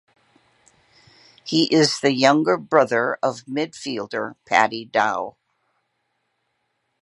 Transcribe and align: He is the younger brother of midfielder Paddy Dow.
He 1.43 1.71
is 1.71 1.99
the 1.99 2.11
younger 2.11 2.57
brother 2.57 3.19
of 3.21 3.45
midfielder 3.45 4.33
Paddy 4.47 4.83
Dow. 4.83 5.37